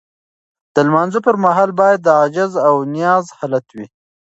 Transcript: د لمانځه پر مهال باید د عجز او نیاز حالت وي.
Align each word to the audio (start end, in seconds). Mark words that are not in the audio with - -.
د 0.73 0.75
لمانځه 0.87 1.19
پر 1.25 1.35
مهال 1.43 1.69
باید 1.79 1.99
د 2.03 2.07
عجز 2.23 2.51
او 2.67 2.75
نیاز 2.95 3.25
حالت 3.37 3.65
وي. 3.75 3.87